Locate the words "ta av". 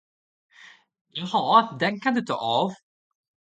2.21-2.69